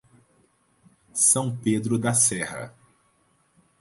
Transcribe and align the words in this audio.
São 1.13 1.55
Pedro 1.55 1.99
da 1.99 2.11
Serra 2.11 2.73